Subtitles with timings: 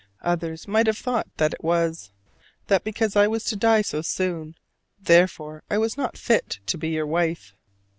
[0.23, 2.09] Others might have thought that it was:
[2.65, 4.55] that because I was to die so soon,
[4.99, 7.53] therefore I was not fit to be your wife.